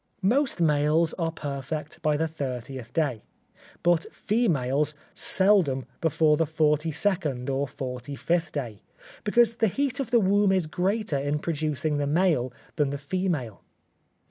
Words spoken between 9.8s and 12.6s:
of the womb is greater in producing the male